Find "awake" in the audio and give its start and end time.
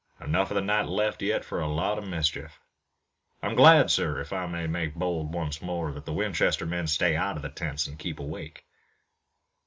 8.19-8.65